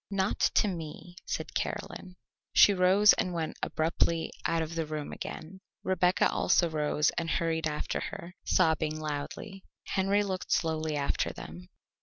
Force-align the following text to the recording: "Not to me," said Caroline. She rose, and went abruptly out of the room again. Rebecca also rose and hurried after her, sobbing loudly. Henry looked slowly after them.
"Not 0.09 0.39
to 0.55 0.67
me," 0.67 1.15
said 1.27 1.53
Caroline. 1.53 2.15
She 2.53 2.73
rose, 2.73 3.13
and 3.13 3.33
went 3.35 3.59
abruptly 3.61 4.31
out 4.47 4.63
of 4.63 4.73
the 4.73 4.87
room 4.87 5.11
again. 5.13 5.61
Rebecca 5.83 6.27
also 6.31 6.67
rose 6.71 7.11
and 7.19 7.29
hurried 7.29 7.67
after 7.67 7.99
her, 7.99 8.33
sobbing 8.43 8.99
loudly. 8.99 9.63
Henry 9.83 10.23
looked 10.23 10.51
slowly 10.51 10.95
after 10.95 11.31
them. 11.31 11.69